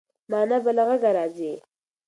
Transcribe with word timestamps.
مانا 0.31 0.57
به 0.63 0.71
له 0.77 0.83
غږه 0.87 1.11
راځي. 1.17 1.53